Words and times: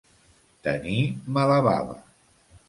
Tenir 0.67 1.03
mala 1.37 1.61
bava. 1.69 1.95